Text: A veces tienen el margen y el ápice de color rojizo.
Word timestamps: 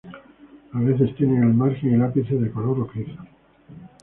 A 0.73 0.79
veces 0.79 1.15
tienen 1.15 1.43
el 1.43 1.53
margen 1.53 1.91
y 1.91 1.93
el 1.93 2.01
ápice 2.01 2.33
de 2.33 2.49
color 2.49 2.75
rojizo. 2.75 3.21